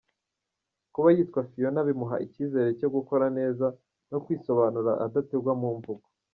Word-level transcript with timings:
Kuba 0.93 1.07
yitwa 1.15 1.41
Fiona 1.49 1.79
bimuha 1.87 2.15
icyizere 2.25 2.69
cyo 2.79 2.89
gukora 2.95 3.25
neza 3.37 3.65
no 4.11 4.17
kwisobanura 4.23 4.91
adategwa 5.05 5.51
mu 5.61 5.69
mvugo. 5.77 6.07